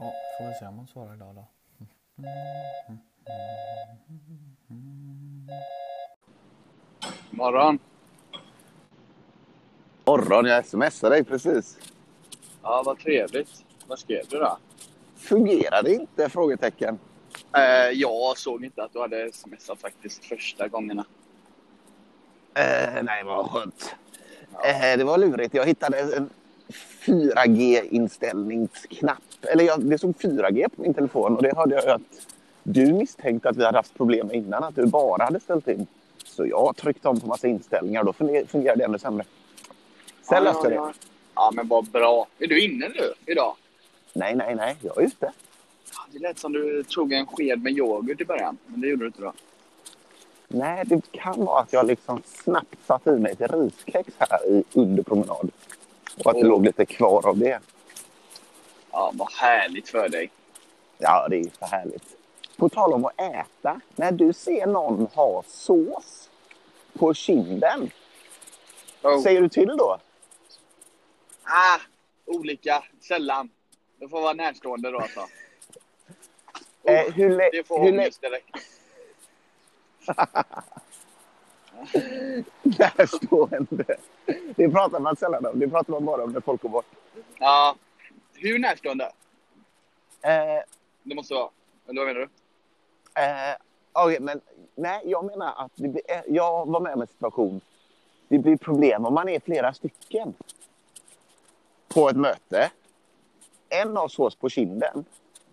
[0.00, 1.46] Ja, får vi se om hon svarar idag då.
[7.30, 7.78] Morgon.
[10.04, 11.78] Morgon, jag smsade dig precis.
[12.62, 13.64] Ja, vad trevligt.
[13.86, 14.58] Vad skrev du då?
[15.16, 16.28] Fungerar det inte?
[16.28, 16.98] Frågetecken.
[17.56, 17.62] Eh,
[17.92, 21.04] jag såg inte att du hade smsat faktiskt första gångerna.
[22.54, 23.94] Eh, nej, vad skönt.
[24.64, 25.54] Eh, det var lurigt.
[25.54, 26.30] Jag hittade en
[27.06, 29.22] 4G-inställningsknapp.
[29.42, 32.02] Eller jag, det stod 4G på min telefon och det hörde jag att
[32.62, 34.64] du misstänkte att vi hade haft problem med innan.
[34.64, 35.86] Att du bara hade ställt in.
[36.24, 39.24] Så jag tryckte om på massa inställningar och då funger- fungerade det ännu sämre.
[40.22, 40.86] Sen ja, löste jag ja, det.
[40.86, 40.92] ja.
[41.34, 42.26] ja, men vad bra.
[42.38, 43.54] Är du inne nu idag?
[44.12, 44.76] Nej, nej, nej.
[44.80, 45.32] Jag är ute.
[45.92, 49.02] Ja, Det lät som du tog en sked med yoghurt i början, men det gjorde
[49.02, 49.32] du inte då.
[50.48, 54.64] Nej, det kan vara att jag liksom snabbt satt i mig ett riskex här i,
[54.72, 55.50] under promenad.
[56.18, 56.48] Och att det Åh.
[56.48, 57.58] låg lite kvar av det.
[58.92, 60.30] Ja, vad härligt för dig.
[60.98, 62.16] Ja, det är ju så härligt.
[62.56, 63.80] På tal om att äta.
[63.96, 66.30] När du ser någon ha sås
[66.98, 67.90] på kinden,
[69.02, 69.22] Oh.
[69.22, 69.98] säger du till då?
[71.44, 71.78] Ah,
[72.26, 72.84] olika.
[73.08, 73.50] Sällan.
[73.98, 75.20] Det får vara närstående då alltså.
[75.20, 75.26] Oh,
[76.92, 78.56] Eh, hur lä- det får hur ångest direkt.
[82.62, 83.84] Närstående.
[84.56, 85.58] Det pratar man sällan om.
[85.60, 86.86] Det pratar man bara om när folk går bort.
[87.38, 87.74] Ja.
[88.42, 89.04] Hur närstående?
[90.22, 90.62] Eh,
[91.02, 91.48] Det måste vara.
[91.88, 92.28] Eller vad menar du?
[93.22, 93.56] eh,
[93.92, 94.40] okej, men
[94.74, 97.60] nej, jag menar att det blir, eh, jag var med om en situation.
[98.28, 100.34] Det blir problem om man är flera stycken
[101.88, 102.70] på ett möte.
[103.68, 105.04] En har sås på kinden.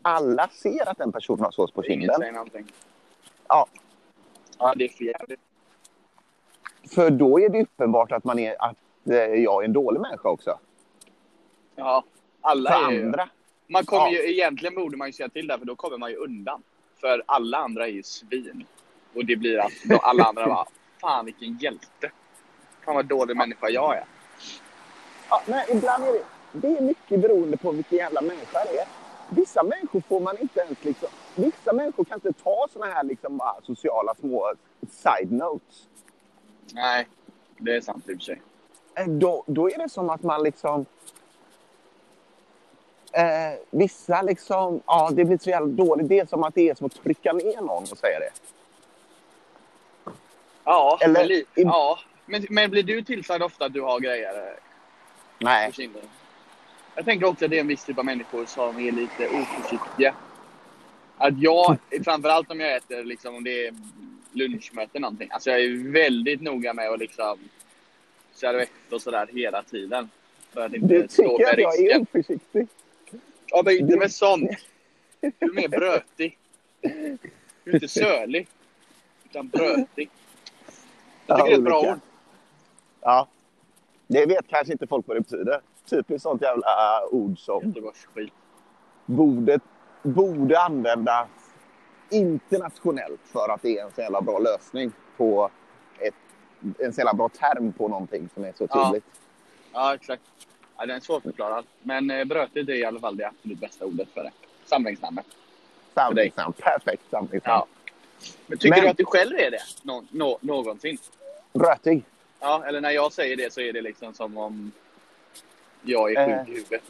[0.02, 2.20] Alla ser att den personen har sås på Ingen kinden.
[2.20, 2.72] säger någonting.
[3.48, 3.68] Ja,
[4.60, 5.40] Ja, det är för jävligt.
[6.96, 8.78] För då är det uppenbart att, man är, att
[9.10, 10.60] eh, jag är en dålig människa också.
[11.76, 12.04] Ja,
[12.48, 13.06] alla För är ju...
[13.06, 13.30] andra.
[13.68, 14.12] Man kommer Ja.
[14.12, 16.64] ju, egentligen borde man ju säga till där, för då kommer man ju undan.
[17.02, 18.66] För alla andra är ju svin.
[19.16, 20.66] Och det blir att då alla andra bara,
[21.02, 22.12] fan vilken hjälte.
[22.86, 24.06] Fan vad dålig människa jag är.
[25.30, 28.88] Ja, men ibland är det, det är mycket beroende på vilken jävla människa det är.
[29.30, 31.10] Vissa människor får man inte ens liksom...
[31.36, 34.54] Vissa människor kan inte ta såna här liksom bara sociala små
[34.92, 35.88] side notes.
[36.74, 37.08] Nej,
[37.58, 38.42] det är sant i och för sig.
[38.96, 40.86] Eh, Då, då är det som att man liksom...
[43.18, 44.82] Eh, vissa liksom...
[44.86, 46.10] Ja, det blir så jävla dåligt.
[46.10, 48.30] Det är som att det är som att trycka ner någon och säga det.
[50.64, 52.00] Ja, Eller- men, ja.
[52.26, 54.54] Men, men blir du tillsagd ofta att du har grejer
[55.40, 55.72] Nej.
[56.96, 60.16] Jag tänker också att det är en viss typ av människor som är lite oförsiktiga.
[61.18, 63.74] Att jag, framförallt om jag äter, liksom, om det är
[64.32, 65.30] lunchmöte någonting.
[65.32, 67.40] Alltså jag är väldigt noga med att liksom
[68.34, 70.10] servett och sådär hela tiden.
[70.54, 72.02] För att inte Du tycker att jag är risken.
[72.02, 72.68] oförsiktig.
[73.48, 74.52] Ja, men inte med sånt.
[75.22, 76.38] Du är mer brötig.
[76.82, 78.48] Du är inte sölig.
[79.26, 80.10] Utan brötig.
[81.28, 81.94] Jag tycker det är ett bra olika.
[81.94, 82.00] ord.
[83.02, 83.28] Ja.
[84.08, 85.62] Det vet kanske inte folk vad det betyder.
[85.90, 86.68] Typiskt sånt jävla
[87.02, 87.74] äh, ord som
[89.06, 89.60] borde,
[90.04, 91.28] borde användas
[92.10, 95.50] internationellt för att det är en så jävla bra lösning på
[96.00, 96.16] ett,
[96.80, 98.86] en så jävla bra term på någonting som är så Ja.
[98.86, 99.06] tydligt.
[99.74, 100.24] Ja, exakt.
[100.78, 101.66] Ja, den är svårförklarad.
[101.82, 104.32] Men eh, brötigt är i alla fall det absolut bästa ordet för det.
[104.66, 105.26] Samlingsnamnet.
[105.94, 106.54] Samlingsnamn.
[106.54, 107.62] Perfekt samlingsnamn.
[107.62, 107.68] Ja.
[108.48, 109.62] Men tycker Men- du att du själv är det?
[109.82, 110.98] Nå, nå, någonsin?
[111.54, 112.04] Brötig.
[112.40, 114.72] Ja, eller när jag säger det så är det liksom som om
[115.82, 116.38] jag är Eh.
[116.46, 116.82] sjuk i huvudet.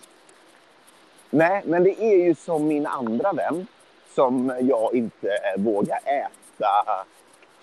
[1.30, 3.68] Nej, men det är ju som min andra vän
[4.16, 7.06] som jag inte eh, vågar äta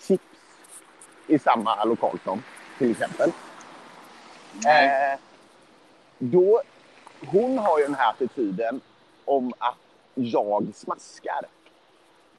[0.09, 0.23] chips
[1.27, 2.43] i samma lokal som,
[2.79, 3.33] till exempel.
[4.65, 5.13] Nej.
[5.13, 5.19] Eh,
[6.19, 6.61] då,
[7.27, 8.81] hon har ju den här attityden
[9.25, 9.77] om att
[10.15, 11.41] jag smaskar.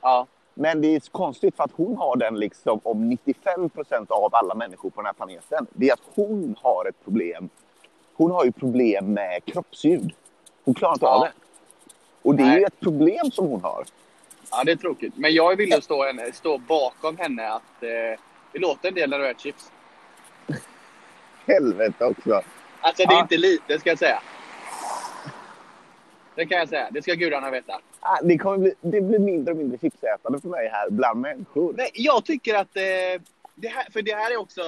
[0.01, 0.27] Ja.
[0.53, 4.55] Men det är konstigt för att hon har den liksom om 95 procent av alla
[4.55, 5.67] människor på den här planeten.
[5.73, 7.49] Det är att hon har ett problem.
[8.13, 10.13] Hon har ju problem med kroppsljud.
[10.63, 11.25] Hon klarar inte av Ja.
[11.25, 11.31] det.
[12.21, 12.59] Och det är Nej.
[12.59, 13.85] ju ett problem som hon har.
[14.51, 15.13] ja, det är tråkigt.
[15.17, 18.19] Men jag vill ju stå, henne, stå bakom henne att eh,
[18.51, 19.71] det låter en del när du äter chips.
[21.45, 22.41] Helvete också.
[22.85, 24.21] Alltså det är inte lite ska jag säga.
[26.35, 26.87] Det kan jag säga.
[26.91, 27.79] Det ska gudarna veta.
[27.99, 31.73] Ah, Det, kommer bli, det blir mindre och mindre chipsätande för mig här bland människor.
[31.77, 33.21] Nej, jag tycker att eh,
[33.55, 34.61] det här, för det här är också,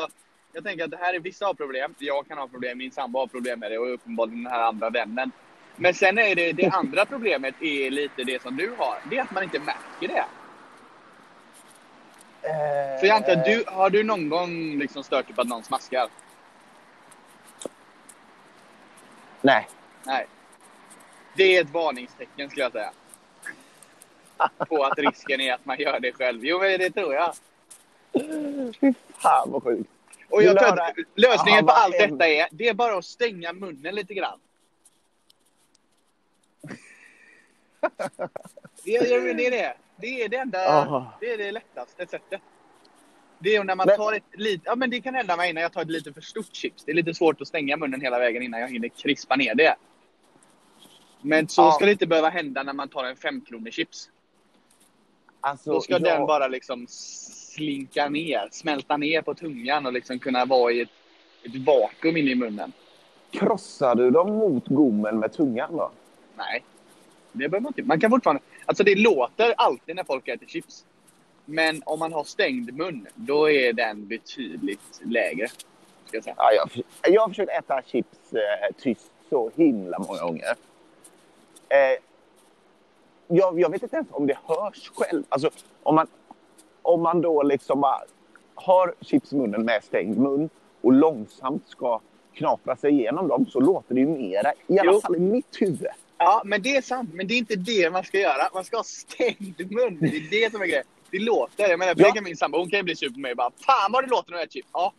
[0.54, 3.20] jag tänker att det här är vissa har problem, jag kan ha problem, min sambo
[3.20, 5.32] har problem med det och uppenbarligen den här andra vännen.
[5.76, 9.22] Men sen är det, det andra problemet är lite det som du har, det är
[9.22, 10.26] att man inte märker det.
[12.48, 15.64] Eh, För jag antar, du, har du någon gång liksom stört dig på att någon
[15.64, 16.08] smaskar?
[19.48, 19.68] Nej.
[20.04, 20.28] Nej.
[21.36, 22.92] Det är ett varningstecken skulle jag säga.
[24.58, 26.46] På att risken är att man gör det själv.
[26.46, 27.36] Jo, men det tror jag.
[28.80, 29.90] Fy fan vad sjukt.
[30.30, 33.54] Och jag Det tror att lösningen på allt detta är, det är bara att stänga
[33.54, 34.40] munnen lite grann.
[38.84, 39.46] Det är det.
[39.48, 39.78] Är det.
[39.96, 42.42] det är det enda, det är det lättaste sättet.
[43.40, 45.62] Det är när man Men- tar ett lite, ja men det kan hända mig när
[45.62, 46.84] jag tar ett lite för stort chips.
[46.84, 49.76] Det är lite svårt att stänga munnen hela vägen innan jag hinner krispa ner det.
[51.22, 51.72] Men så Ja.
[51.72, 54.10] ska det inte behöva hända när man tar en femkronor chips.
[55.42, 60.20] Alltså, Då ska jag- den bara liksom slinka ner, smälta ner på tungan och liksom
[60.20, 60.90] kunna vara i ett,
[61.44, 62.72] ett vakuum inne i munnen.
[63.32, 65.92] Krossar du dem mot gommen med tungan då?
[66.38, 66.64] Nej,
[67.32, 67.84] det behöver man inte.
[67.84, 68.42] Man kan fortfarande...
[68.66, 70.86] Alltså det låter alltid när folk äter chips.
[71.50, 75.48] Men om man har stängd mun, då är den betydligt lägre.
[76.06, 76.36] Ska jag säga.
[76.38, 76.84] Ja, jag,
[77.14, 80.56] jag har försökt äta chips eh, tyst så himla många gånger.
[81.70, 82.00] Eh,
[83.28, 85.24] jag, jag vet inte ens om det hörs själv.
[85.30, 85.50] Alltså,
[85.84, 86.08] om, man,
[86.82, 88.02] om man då liksom bara
[88.56, 90.50] har chips i munnen med stängd mun
[90.82, 92.00] och långsamt ska
[92.34, 95.02] knapra sig igenom dem så låter det ju mera, i alla Jo.
[95.02, 95.88] fall i mitt huvud.
[96.18, 97.10] Ja, men det är sant.
[97.14, 98.50] Men det är inte det man ska göra.
[98.54, 99.98] Man ska ha stängd mun.
[100.02, 100.86] Det är det som är grejen.
[101.12, 101.70] Det låter.
[101.70, 102.06] Jag menar, Ja.
[102.08, 104.04] det kan min sambo, hon kan ju bli sur på mig och bara Fan vad
[104.04, 104.68] det låter när jag äter chips.
[104.74, 104.94] Ja.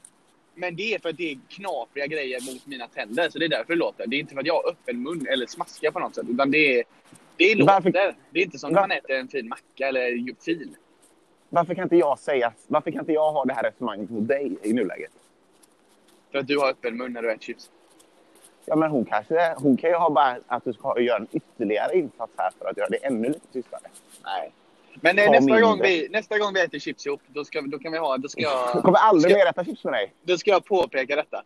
[0.55, 3.31] Men det är för att det är knapriga grejer mot mina tänder.
[3.31, 4.07] Så det är därför det låter.
[4.07, 6.27] Det är inte för att jag har öppen mun eller smaskar på något sätt.
[6.29, 6.85] Utan det är,
[7.37, 8.15] det är Varför- låter.
[8.31, 10.77] Det är inte som när man äter en fin macka eller fil.
[11.49, 14.57] Varför kan inte jag säga, varför kan inte jag ha det här resonemanget mot dig
[14.63, 15.13] i nuläget?
[16.33, 17.71] För att du har öppen mun när du äter chips.
[18.65, 21.99] Ja, men hon kanske, hon kan ju ha bara att du ska göra en ytterligare
[21.99, 23.81] insats här för att göra det ännu lite tystare.
[24.25, 24.53] Nej.
[25.01, 25.61] Men eh, Ta nästa, mindre.
[25.63, 28.17] gång vi, nästa gång vi äter chips ihop, då, ska, då kan vi ha...
[28.17, 30.13] Då ska, Jag jag, kommer aldrig Ska- mer äta chips med dig.
[30.23, 31.43] då ska jag påpeka detta.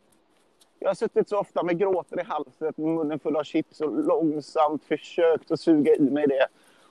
[0.78, 4.84] Jag har suttit så ofta med gråten i halsen, munnen full av chips och långsamt
[4.84, 6.46] försökt att suga i mig det.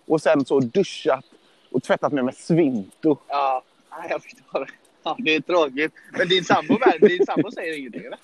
[0.05, 1.25] Och sen så duschat
[1.71, 3.17] och tvättat mig med Svinto.
[3.27, 4.69] Ja, nej, jag förstår.
[5.03, 5.93] Ja, det är tråkigt.
[6.17, 8.17] Men din sambo, din sambo säger ingenting, eller?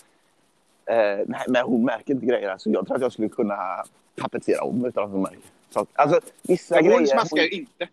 [0.85, 2.49] Eh, nej, men hon märker inte grejer.
[2.49, 3.83] Alltså, jag tror att jag skulle kunna
[4.21, 5.39] tapetsera om utan att hon märker.
[5.69, 6.97] Så, alltså, vissa Men grejer...
[6.99, 7.87] hon smaskar ju inte.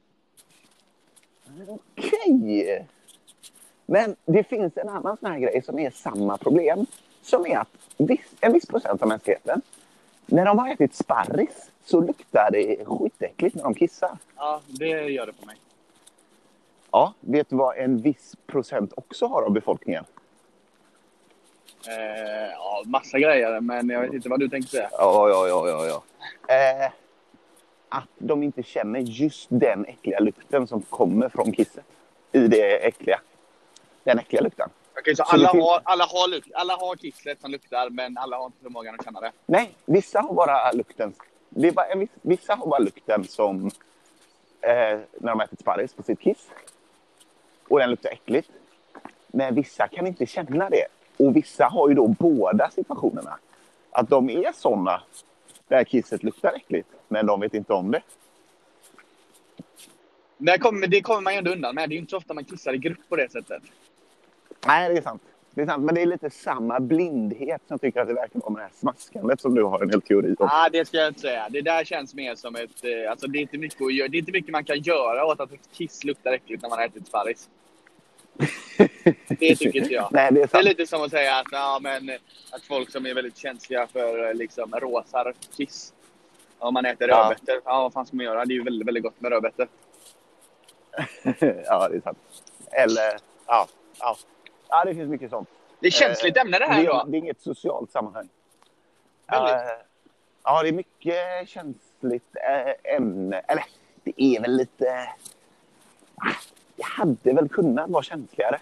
[1.68, 2.86] Okej.
[3.86, 6.86] Men det finns en annan sån här grej som är samma problem.
[7.22, 9.62] Som är att viss, en viss procent av mänskligheten,
[10.26, 14.18] när de har ätit sparris så luktar det skitäckligt när de kissar.
[14.36, 15.56] Ja, det gör det på mig.
[16.90, 20.04] Ja, vet du vad en viss procent också har av befolkningen?
[21.88, 24.88] Eh, ja, massa grejer, men jag vet inte vad du tänkte säga.
[24.92, 25.86] Ja, ja, ja, ja.
[25.86, 26.04] ja.
[26.54, 26.90] Eh,
[27.94, 31.84] att de inte känner just den äckliga lukten som kommer från kisset.
[32.32, 33.20] I det äckliga.
[34.04, 34.68] Den äckliga lukten.
[34.98, 38.46] Okej, så alla har, alla, har luk, alla har kisslet som luktar, men alla har
[38.46, 39.32] inte förmågan att känna det.
[39.46, 41.14] Nej, vissa har bara lukten.
[41.48, 43.66] Det är bara en viss, vissa har bara lukten som
[44.60, 46.48] eh, när de ätit sparris på sitt kiss.
[47.68, 48.50] Och den luktar äckligt.
[49.26, 50.86] Men vissa kan inte känna det.
[51.16, 53.38] Och vissa har ju då båda situationerna.
[53.90, 55.02] Att de är såna
[55.68, 58.02] där kisset luktar äckligt, men de vet inte om det.
[60.38, 61.88] Det kommer, det kommer man ju ändå undan med.
[61.88, 63.62] Det är ju inte så ofta man kissar i grupp på det sättet.
[64.66, 65.22] Nej, det är sant.
[65.54, 68.50] Det är sant, men det är lite samma blindhet som tycker att det verkar vara
[68.50, 70.48] med det här smaskandet som du har en hel teori om.
[70.52, 71.48] Ah, det ska jag inte säga.
[71.50, 72.84] Det där känns mer som ett...
[72.84, 75.24] Eh, alltså det, är inte mycket att göra, det är inte mycket man kan göra
[75.24, 77.48] åt att ett kiss luktar äckligt när man har ätit sparris.
[79.28, 80.08] Det tycker inte jag.
[80.12, 82.10] Nej, det är Det är lite som att säga att, ja, men,
[82.50, 85.92] att folk som är väldigt känsliga för eh, liksom, rosa kiss.
[86.58, 87.16] Om man äter Ja.
[87.16, 87.62] rödbetor.
[87.64, 88.44] Ja, vad fan ska man göra?
[88.44, 89.68] Det är ju väldigt, väldigt gott med rödbetor.
[91.66, 92.18] ja, det är sant.
[92.70, 94.16] Eller, ja, ja.
[94.68, 95.48] Ja, det finns mycket sånt.
[95.80, 96.92] Det är känsligt ämne det här det, då.
[96.94, 98.28] är, det är inget socialt sammanhang.
[99.26, 99.54] Väldigt.
[99.54, 99.60] Eh,
[100.44, 103.38] ja, det är mycket känsligt eh, ämne.
[103.48, 103.64] Eller,
[104.04, 105.08] det är väl lite...
[106.76, 108.60] Det hade väl kunnat vara känsligare.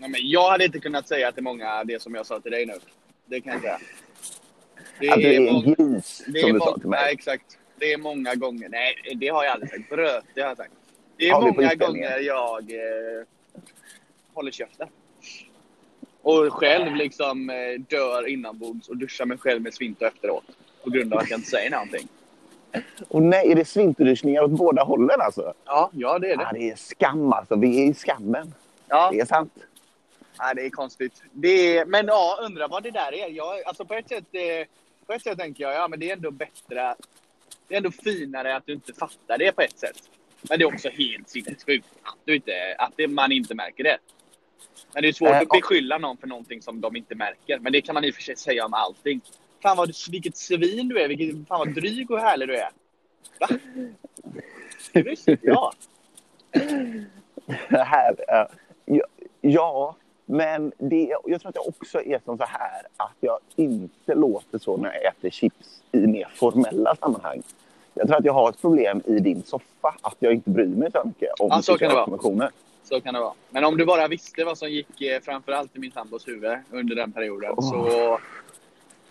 [0.00, 2.66] Ja, men jag hade inte kunnat säga till många det som jag sa till dig
[2.66, 2.74] nu.
[3.26, 3.78] Det kan jag säga.
[5.00, 7.12] Det Att du är en gris, som du sa till Nej, mig.
[7.12, 7.58] exakt.
[7.78, 8.68] Det är många gånger.
[8.68, 9.88] Nej, det har jag aldrig sagt.
[9.90, 10.72] Bröt, det har jag sagt.
[11.16, 13.26] Det är Har många gånger jag eh,
[14.34, 14.88] håller käften.
[16.22, 20.44] Och själv liksom eh, dör inombords och duschar mig själv med svinto efteråt.
[20.84, 22.08] På grund av att jag inte säger någonting.
[23.08, 25.54] Och nej, är det svinterdyschningar åt båda hållen alltså?
[25.64, 26.58] Ja, ja det är Ja, det.
[26.58, 27.56] det är skam alltså.
[27.56, 28.54] Vi är i skammen.
[28.88, 29.52] Ja, Det är sant.
[30.38, 31.22] nej, det är konstigt.
[31.32, 33.28] Det är, men ja, undrar vad det där är.
[33.28, 34.66] Jag, alltså på ett sätt, eh,
[35.06, 36.94] på ett sätt tänker jag, ja men det är ändå bättre.
[37.68, 40.02] Det är ändå finare att du inte fattar det på ett sätt.
[40.48, 43.98] Men det är också helt sinnessjukt att, du inte, att det, man inte märker det.
[44.92, 47.58] Men det är svårt Eh, att beskylla någon för någonting som de inte märker.
[47.58, 49.20] Men det kan man i och för sig säga om allting.
[49.64, 51.08] Fan vad, vilket svin du är.
[51.08, 52.70] Vilket, fan vad dryg och härlig du är.
[53.40, 53.48] Va?
[54.92, 55.74] Det visste inte jag.
[57.70, 58.16] här,
[58.84, 59.04] ja,
[59.40, 64.14] ja, men det, jag tror att jag också är som så här att jag inte
[64.14, 67.42] låter så när jag äter chips i mer formella sammanhang.
[67.94, 70.90] Jag tror att jag har ett problem i din soffa, att jag inte bryr mig
[70.92, 72.50] så mycket om Ja, så kan det vara.
[72.82, 73.34] Så kan det vara.
[73.50, 76.96] Men om du bara visste vad som gick eh, framförallt i min sambos huvud under
[76.96, 77.70] den perioden Oh.
[77.70, 78.18] så,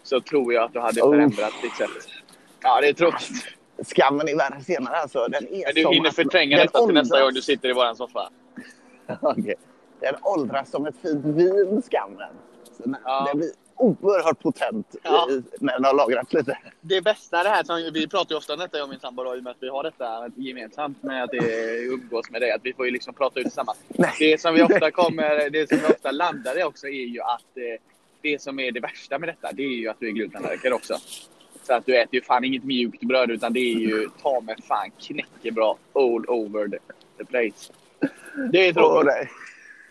[0.04, 1.12] så tror jag att du hade Oh.
[1.12, 1.90] förändrat ditt sätt.
[2.62, 3.46] Ja, det är tråkigt.
[3.96, 5.28] Skammen är värre senare alltså.
[5.28, 7.96] Den är Men du hinner förtränga den detta till nästa gång du sitter i våran
[7.96, 8.30] soffa.
[9.22, 9.56] Okej.
[10.00, 12.30] Den åldras som ett fint vin, skammen.
[12.78, 13.26] När, Ja.
[13.28, 15.28] Den blir oerhört potent Ja.
[15.32, 16.58] i, när den har lagrats lite.
[16.82, 19.24] Det bästa det här, som vi pratar ju ofta om detta jag och min sambo
[19.24, 22.52] då, i och med att vi har detta gemensamt med att det umgås med det,
[22.56, 23.78] att vi får ju liksom prata ut tillsammans.
[23.88, 24.12] Nej.
[24.20, 27.58] Det som vi ofta kommer, det som vi ofta landar i också är ju att
[27.58, 27.82] eh,
[28.24, 30.98] det som är det värsta med detta, det är ju att du är glutenallergiker också.
[31.64, 34.64] Så att du äter ju fan inget mjukt bröd utan det är ju ta med
[34.68, 36.68] fan knäckebra all over
[37.18, 37.74] the, place.
[38.52, 39.06] Det är tråkigt.
[39.06, 39.30] nej.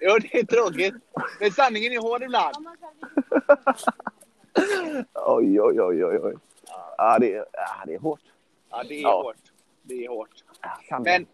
[0.01, 0.95] Jo, det är tråkigt.
[1.41, 2.55] Men sanningen är hård ibland.
[5.15, 6.19] Oj, oj, oj, oj.
[6.23, 6.35] oj.
[6.99, 8.21] Ja, det, är- ja, det är hårt.
[8.71, 9.23] Ja, det är Ja.
[9.23, 9.37] hårt.
[9.83, 10.31] Det är hårt.
[11.05, 11.27] Men,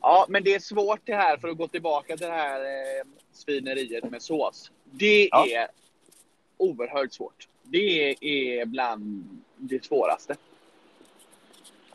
[0.00, 3.04] ja, men det är svårt det här, för att gå tillbaka till det här eh,
[3.32, 4.70] svineriet med sås.
[4.84, 5.46] Det Ja.
[5.46, 5.68] är
[6.56, 7.48] oerhört svårt.
[7.62, 10.34] Det är bland det svåraste.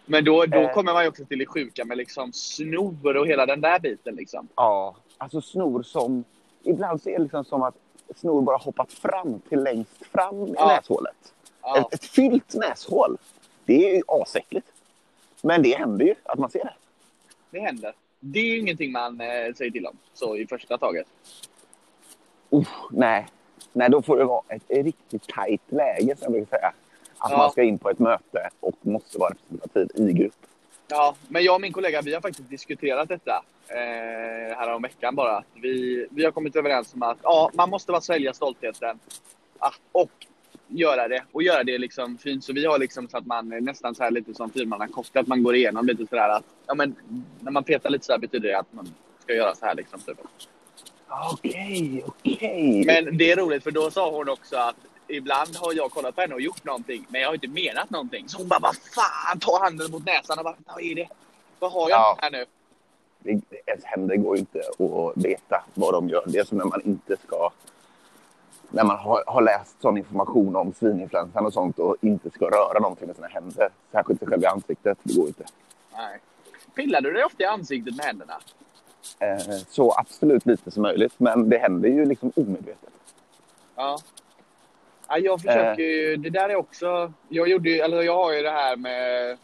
[0.06, 0.74] Men då, då Eh.
[0.74, 4.16] kommer man ju också till det sjuka med liksom snor och hela den där biten.
[4.16, 4.48] Liksom.
[4.56, 6.24] Ja, alltså snor som...
[6.64, 7.76] Ibland så är det liksom som att
[8.16, 10.68] snor bara hoppat fram till längst fram i Ja.
[10.68, 11.34] näshålet.
[11.62, 13.18] Ja, Ett, ett fyllt näshål.
[13.66, 14.68] Det är ju asäckligt.
[15.42, 16.74] Men det händer ju att man ser det.
[17.50, 17.94] det händer.
[18.20, 21.08] Det är ju ingenting man eh, säger till om så i första taget.
[22.50, 23.28] Uff, nej.
[23.74, 26.74] Nej, då får det vara ett riktigt tajt läge, som jag brukar säga.
[27.18, 27.38] Att Ja.
[27.38, 30.34] man ska in på ett möte och måste vara representativ i grupp.
[30.88, 35.16] Ja, men jag och min kollega vi har faktiskt diskuterat detta eh, här om veckan
[35.16, 35.44] bara.
[35.54, 39.00] Vi, vi har kommit överens om att ja, man måste vara svälja stoltheten
[39.60, 40.12] att, och
[40.68, 41.24] göra det.
[41.32, 42.44] Och göra det liksom fint.
[42.44, 45.44] Så vi har liksom så att man nästan så här lite som fyrmannakost, att man
[45.44, 46.96] går igenom lite sådär att ja, men,
[47.40, 48.90] när man petar lite så här betyder det att man
[49.24, 50.00] ska göra så här liksom.
[50.00, 50.18] Typ.
[51.10, 52.84] Okej, okej.
[52.86, 54.76] Men det är roligt för då sa hon också att
[55.08, 58.30] ibland har jag kollat på henne och gjort någonting men jag har inte menat någonting.
[58.30, 61.08] Så hon bara vad fan, ta handen mot näsan och bara vad är det?
[61.60, 62.18] Vad har jag Ja.
[62.22, 62.46] här nu?
[63.20, 66.24] det, ens händer går ju inte att veta vad de gör.
[66.28, 67.50] Det är som när man inte ska...
[68.72, 72.80] När man har, har läst sån information om svininfluensan och sånt och inte ska röra
[72.80, 73.70] någonting med sina händer.
[73.92, 74.98] Särskilt sig själv i ansiktet.
[75.04, 75.46] Det går inte.
[75.94, 76.20] Nej.
[76.76, 78.34] Pillar du dig ofta i ansiktet med händerna?
[79.20, 81.14] Eh, så absolut lite som möjligt.
[81.18, 82.90] Men det händer ju liksom omedvetet.
[83.76, 84.00] Ja.
[85.08, 88.52] ja jag försöker ju, det där är också, jag gjorde eller jag har ju det
[88.52, 89.38] här med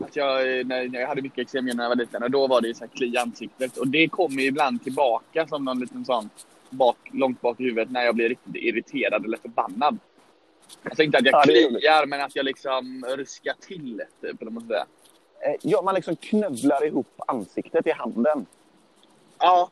[0.00, 2.68] att jag, när, jag hade mycket eksem när jag var liten och då var det
[2.68, 6.04] ju så här kli i ansiktet och det kommer ju ibland tillbaka som någon liten
[6.04, 6.30] sån
[6.70, 9.98] bak, långt bak i huvudet när jag blir riktigt irriterad eller förbannad.
[10.84, 14.86] Alltså inte att jag kliar men att jag liksom ruskar till typ, eller man säga.
[15.46, 18.46] Eh, ja, man liksom knövlar ihop ansiktet i handen.
[19.38, 19.70] Ja,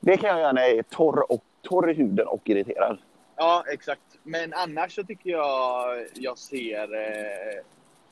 [0.00, 2.98] Det kan jag göra när jag är torr, och, torr i huden och irriterad.
[3.36, 4.00] Ja, exakt.
[4.22, 6.94] Men annars så tycker jag jag ser...
[6.94, 7.62] Eh,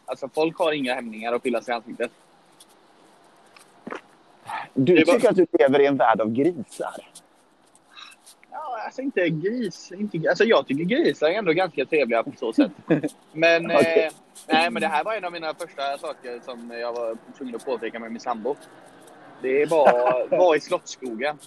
[0.07, 2.11] alltså folk har inga hämningar att pilla sig i ansiktet.
[4.75, 7.09] Du tycker att du lever i en värld av grisar.
[8.51, 9.93] Ja, alltså inte gris.
[9.93, 12.73] Inte, alltså jag tycker grisar är ändå ganska trevliga på så sätt.
[13.33, 14.05] Men, Okej.
[14.05, 14.13] eh,
[14.49, 17.65] nej, men det här var en av mina första saker som jag var tvungen att
[17.65, 18.57] påpeka med min sambo.
[19.43, 21.39] Det var var i Slottsskogen.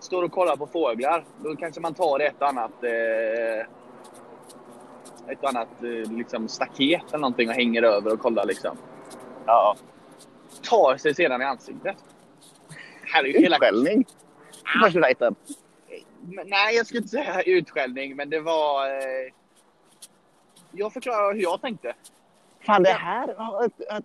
[0.00, 1.24] Står och kollar på fåglar.
[1.44, 3.60] Då kanske man tar ett och annat, eh,
[5.32, 8.76] ett och annat eh, liksom staket eller någonting och hänger över och kollar liksom.
[9.46, 9.76] Ja.
[10.62, 11.96] tar sig sedan i ansiktet.
[13.02, 13.56] Här är ju hela...
[13.56, 14.04] Utskällning.
[14.82, 15.34] Första dejten.
[16.22, 18.86] Men Nej, jag skulle inte säga utskällning, men det var...
[18.86, 19.32] Eh...
[20.72, 21.94] Jag förklarar hur jag tänkte.
[22.60, 23.34] Fan, det här...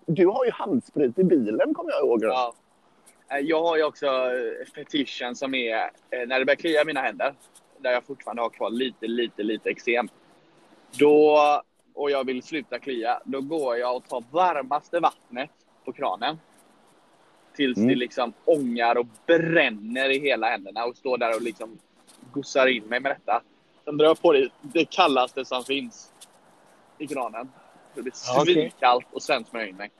[0.06, 2.22] Du har ju handsprit i bilen, kommer jag ihåg.
[2.24, 2.54] Ja.
[3.28, 5.76] Eh, Jag har ju också eh, fetischen som är
[6.10, 7.34] eh, när det börjar klia i mina händer,
[7.78, 10.08] där jag fortfarande har kvar lite, lite, lite eksem.
[10.98, 11.38] Då,
[11.94, 15.50] och jag vill sluta klia, då går jag och tar varmaste vattnet
[15.84, 16.38] på kranen.
[17.56, 17.88] Tills Mm.
[17.88, 21.78] det liksom ångar och bränner i hela händerna och står där och liksom
[22.32, 23.42] gussar in mig med detta.
[23.84, 26.12] Sen drar jag på det, det kallaste som finns
[26.98, 27.52] i kranen.
[27.94, 28.12] Det blir
[28.44, 29.90] svinkallt och sen smörjer jag in mig.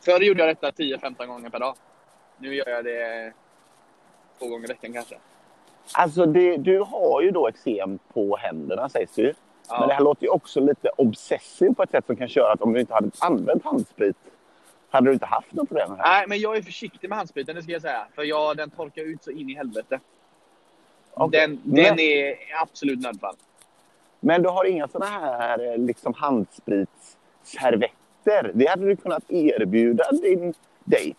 [0.00, 1.74] Förr gjorde jag detta 10-15 gånger per dag.
[2.38, 3.32] Nu gör jag det
[4.38, 5.18] två gånger i veckan kanske.
[5.92, 9.34] Alltså, det, du har ju då eksem på händerna sägs det ju.
[9.68, 9.78] Ja.
[9.80, 12.60] Men det här låter ju också lite obsessiv på ett sätt som kan köra att
[12.62, 14.16] om du inte hade använt handsprit
[14.90, 15.96] hade du inte haft något problem här.
[15.98, 18.06] Nej, men jag är försiktig med handspriten, det ska jag säga.
[18.14, 20.00] För jag, den torkar ut så in i helvete.
[21.14, 21.40] Okej.
[21.40, 23.36] Den, Men- den är absolut nödfall.
[24.20, 28.50] Men du har inga såna här eh, liksom handspritsservetter.
[28.54, 30.54] Det hade du kunnat erbjuda din
[30.84, 31.18] dejt.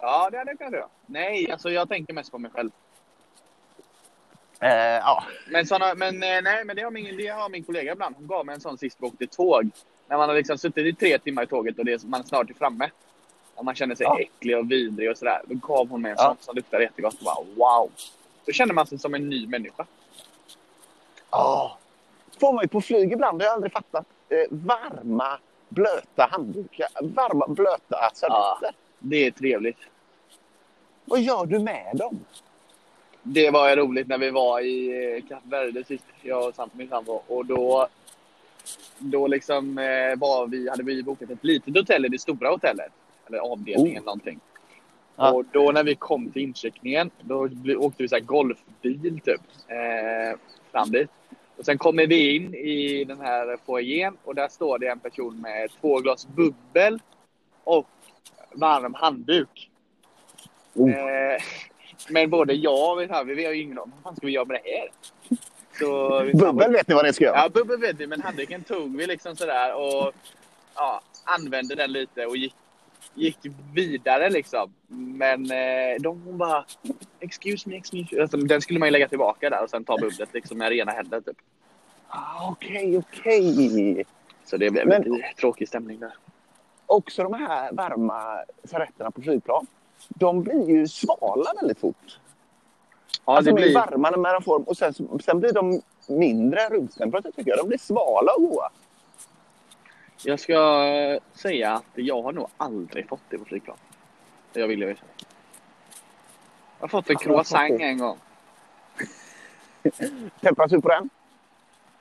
[0.00, 0.88] Ja, det hade jag kunnat göra.
[1.06, 2.70] Nej, alltså jag tänker mest på mig själv.
[4.60, 5.24] Eh, ja.
[5.50, 8.16] Men, såna, men, eh, nej, men det, har min, det har min kollega ibland.
[8.16, 9.70] Hon gav mig en sån sist vi åkte tåg.
[10.08, 12.50] När man har liksom suttit i tre timmar i tåget och det, är- man snart
[12.50, 12.90] är framme.
[13.54, 14.18] Och man känner sig Ja.
[14.20, 15.40] äcklig och vidrig och sådär.
[15.48, 16.24] Då gav hon mig en Ja.
[16.24, 17.14] sån som luktar jättegott.
[17.18, 17.90] Och bara, wow!
[18.46, 19.86] Då känner man sig som en ny människa.
[21.30, 21.78] Ja.
[22.42, 24.06] Får man ju på flyg ibland, det har jag aldrig fattat.
[24.28, 26.88] Eh, varma, blöta handdukar.
[27.02, 28.74] Varma, blöta servetter.
[28.98, 29.78] Det är trevligt.
[31.04, 32.20] Vad gör du med dem?
[33.22, 37.22] Det var roligt när vi var i eh, Kap Verde sist, jag och min sambo.
[37.26, 37.88] Och då,
[38.98, 42.92] då liksom eh, var vi, hade vi bokat ett litet hotell i det stora hotellet.
[43.26, 44.06] Eller avdelningen Oh.
[44.06, 44.40] någonting.
[45.16, 45.32] Ja.
[45.32, 49.40] Och då när vi kom till incheckningen, då åkte vi så här golfbil typ.
[49.68, 50.38] Eh,
[50.72, 51.10] fram dit.
[51.56, 55.40] Och sen kommer vi in i den här foajén och där står det en person
[55.40, 56.98] med två glas bubbel
[57.64, 57.88] och
[58.52, 59.70] varm handduk.
[60.74, 60.90] Oh.
[60.90, 61.42] Eh,
[62.08, 63.92] men både jag och vi, här, vi har ju ingen aning.
[63.94, 64.88] Vad fan ska vi göra med det här?
[65.78, 67.36] Så Bubbel vet ni vad det ska göra?
[67.36, 70.12] Ja, bubbel vet vi, men handduken tog vi liksom sådär och
[70.74, 72.54] ja, använde den lite och gick,
[73.14, 73.38] gick
[73.74, 74.72] vidare liksom.
[75.18, 76.64] Men eh, de bara
[77.22, 78.22] excuse me, excuse me.
[78.22, 80.92] Alltså, den skulle man ju lägga tillbaka där och sen ta bubblet liksom med rena
[80.92, 81.36] händer typ.
[82.08, 84.04] Ah, Okej, okej.
[84.44, 86.12] Så det blev Men- lite tråkig stämning där.
[86.86, 89.66] Också de här varma servetterna på flygplan.
[90.08, 92.18] De blir ju svala väldigt fort.
[93.24, 93.74] Ja, alltså det de är blir...
[93.74, 97.58] varma när de får och sen, sen blir de mindre rumstemperatur tycker jag.
[97.58, 98.70] De blir svala och goda.
[100.24, 100.58] Jag ska
[101.34, 103.76] säga att jag har nog aldrig fått det på flygplan.
[104.52, 104.96] Jag vill ju.
[106.82, 108.18] Jag har fått en croissant en gång.
[110.40, 111.10] Temperatur på den?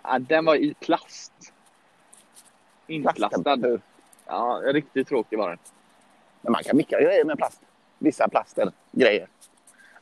[0.03, 1.53] Ja, den var i plast.
[2.87, 3.79] Inplastad.
[4.25, 5.57] Ja, riktigt tråkig var den.
[6.41, 7.61] Men man kan mikra grejer med plast.
[7.97, 9.27] Vissa plaster, grejer.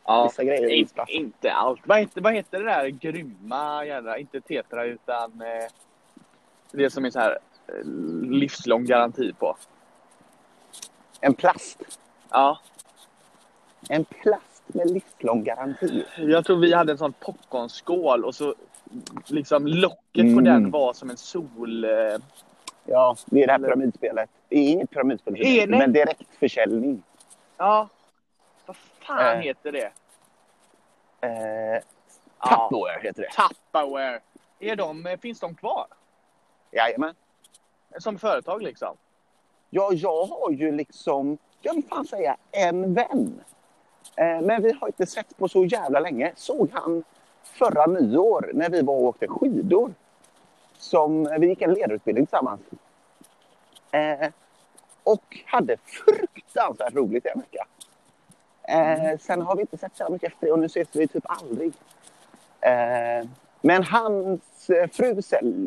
[0.06, 1.82] Ja, Vissa grejer in, inte allt.
[1.84, 5.70] Vad heter, vad heter det där grymma jävla, inte tetra utan eh,
[6.72, 7.38] det som är så här
[7.68, 7.86] eh,
[8.30, 9.58] livslång garanti på.
[11.22, 12.00] En plast.
[12.30, 12.60] Ja,
[13.90, 16.06] En plast med livslång garanti.
[16.18, 18.56] jag tror vi hade en sån popcornskål och så
[19.28, 20.44] liksom locket på Mm.
[20.44, 21.84] den var som en sol...
[21.84, 21.90] Eh,
[22.86, 24.30] Ja, det är det här pyramidspelet.
[24.50, 25.78] Det är inget pyramidspel, Är det?
[25.78, 27.04] men direktförsäljning.
[27.58, 27.88] ja,
[28.66, 29.42] vad fan Eh.
[29.42, 29.92] heter det?
[31.22, 31.84] Eh,
[32.42, 33.30] Ja, Tupperware heter det.
[33.30, 34.20] Tupperware.
[34.60, 35.86] Är de, finns de kvar?
[36.72, 37.14] Jajamän.
[38.00, 38.96] Som företag liksom?
[39.70, 43.42] Ja, jag har ju liksom, jag vill fan säga en vän.
[44.16, 46.32] Eh, men vi har inte sett på så jävla länge.
[46.36, 47.04] Såg han
[47.44, 49.94] förra nyår när vi var och åkte skidor.
[50.78, 52.62] Som, vi gick en ledarutbildning tillsammans.
[53.92, 54.30] Eh,
[55.04, 57.66] och hade fruktansvärt roligt en vecka.
[58.64, 61.24] Eh, sen har vi inte sett så mycket efter det och nu ses vi typ
[61.28, 61.74] aldrig.
[62.62, 63.28] Eh,
[63.62, 65.22] men hans eh, fru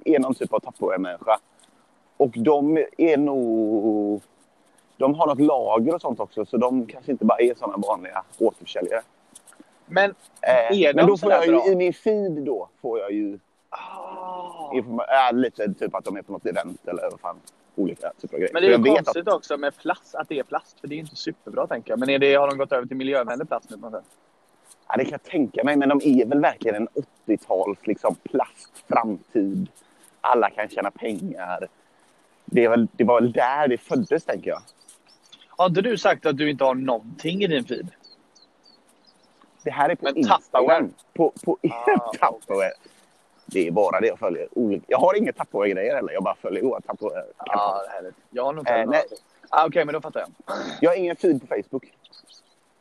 [0.04, 1.38] är någon typ av Tupperware-människa.
[2.16, 4.22] Och de är nog...
[5.02, 8.22] De har något lager och sånt också, så de kanske inte bara är såna vanliga
[8.38, 9.02] återförsäljare.
[9.86, 10.14] Men
[10.46, 13.38] Eh, Är men de då får jag ju, i min feed då, får jag ju
[14.72, 17.36] informa- äh, lite typ att de är på något event eller vad fan.
[17.74, 18.52] Olika typer av grejer.
[18.52, 20.80] Men det är ju konstigt också med plast, att det är plast.
[20.80, 21.98] För det är inte superbra tänker jag.
[21.98, 23.76] Men är det, har de gått över till miljövänlig plast nu?
[23.78, 24.10] på något sätt?
[24.88, 26.88] Ja, det kan jag tänka mig, men de är väl verkligen en
[27.26, 29.68] 80-tals liksom, plastframtid.
[30.20, 31.68] Alla kan tjäna pengar.
[32.44, 34.60] Det, väl, det var väl där det föddes, tänker jag.
[35.62, 37.88] Har inte du sagt att du inte har någonting i din feed?
[39.64, 40.94] Det här är på Men Instagram.
[41.14, 42.72] På, på Ah, Tupperware.
[43.46, 44.48] Det är bara det jag följer.
[44.52, 44.84] Olika.
[44.88, 46.12] Jag har inga Tupperware-grejer heller.
[46.12, 47.24] Jag bara följer våra Tupperware.
[47.46, 48.14] Ja, det är härligt.
[48.30, 49.02] Jag har nog inte Eh, nej.
[49.48, 50.28] ah, Okej, men då fattar jag.
[50.80, 51.92] Jag har ingen feed på Facebook.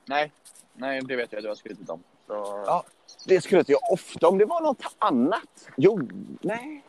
[0.06, 0.32] Nej,
[0.74, 2.04] nej det vet jag att du har skrivit om.
[2.28, 2.64] Så...
[2.66, 2.84] Ja.
[3.28, 4.38] Det skryter jag ofta om.
[4.38, 5.68] Det var något annat.
[5.78, 6.00] Jo,
[6.42, 6.84] nej.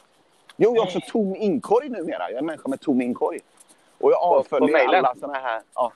[0.57, 2.22] Jo, jag har också tom inkorg numera.
[2.22, 3.38] Jag är en människa med tom inkorg.
[4.02, 5.62] Och jag avföljer alla såna här...
[5.74, 5.92] Ja.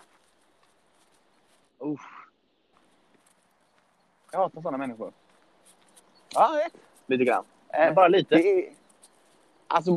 [1.78, 2.00] Uff.
[4.32, 5.12] Jag hatar sådana människor.
[6.34, 6.82] Ja, vet.
[7.06, 7.44] Lite grann.
[7.68, 8.34] Eh, bara lite.
[8.34, 8.68] Är,
[9.68, 9.90] alltså,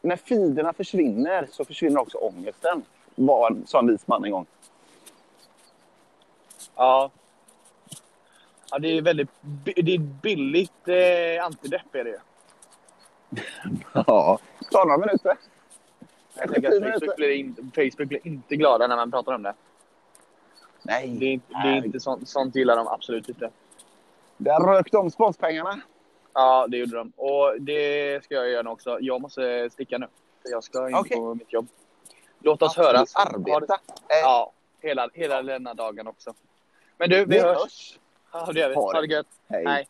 [0.00, 2.82] när feederna försvinner så försvinner också ångesten.
[3.14, 4.46] Var en sån vis man en gång.
[6.76, 7.10] Ja.
[8.70, 9.30] Ja, det är väldigt
[9.64, 12.18] det är billigt eh, antidepp är det ju.
[13.92, 14.38] Ja,
[14.70, 15.36] ta några minuter.
[16.44, 16.94] Jag tänker att.
[17.00, 19.54] Facebook blir, in, Facebook blir inte glada när man pratar om det.
[20.82, 23.50] Nej, Det är, inte- det är inte sånt, sånt gillar de absolut inte.
[24.36, 25.80] Där rök de sponspengarna.
[26.34, 27.12] Ja, det gjorde de.
[27.16, 28.98] Och det ska jag göra nu också.
[29.00, 30.06] Jag måste sticka nu.
[30.44, 31.16] Jag ska in Okej.
[31.16, 31.66] på mitt jobb.
[32.40, 33.16] Låt oss Ja, höras.
[33.16, 33.74] Arbeta.
[33.74, 36.34] Eh, Ja, hela, hela denna dagen också.
[36.98, 37.58] Men du, vi vi hörs.
[37.58, 37.98] hörs.
[38.32, 38.74] Ja, det gör vi.
[38.74, 39.26] Ha det gött.
[39.48, 39.64] Hej.
[39.66, 39.88] Hej.